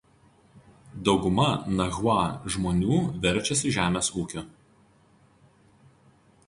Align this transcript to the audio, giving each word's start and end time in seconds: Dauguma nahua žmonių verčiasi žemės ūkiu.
Dauguma 1.09 1.45
nahua 1.81 2.17
žmonių 2.55 2.97
verčiasi 3.27 3.75
žemės 3.77 4.13
ūkiu. 4.25 4.47